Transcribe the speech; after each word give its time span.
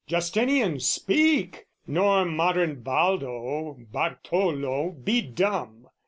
Justinian 0.07 0.79
speak! 0.79 1.67
Nor 1.85 2.25
modern 2.25 2.81
Baldo, 2.81 3.77
Bartolo 3.91 4.89
be 4.93 5.21
dumb! 5.21 5.89